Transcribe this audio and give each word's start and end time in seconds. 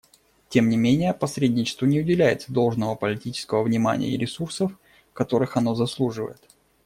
Тем 0.49 0.67
не 0.69 0.77
менее 0.77 1.13
посредничеству 1.13 1.85
не 1.85 1.99
уделяется 1.99 2.51
должного 2.51 2.95
политического 2.95 3.61
внимания 3.61 4.09
и 4.09 4.17
ресурсов, 4.17 4.71
которых 5.13 5.57
оно 5.57 5.75
заслуживает. 5.75 6.41